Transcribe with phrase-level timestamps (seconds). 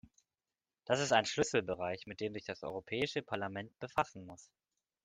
[0.85, 4.49] Das ist ein Schlüsselbereich, mit dem sich das Europäische Parlament befassen muss.